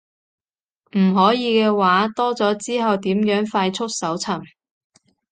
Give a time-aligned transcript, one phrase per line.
[0.97, 4.41] 唔可以嘅話，多咗之後點樣快速搜尋